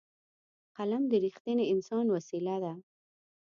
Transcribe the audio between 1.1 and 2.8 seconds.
د رښتیني انسان وسېله ده